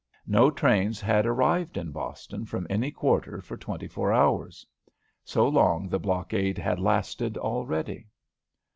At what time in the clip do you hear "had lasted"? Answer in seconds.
6.57-7.37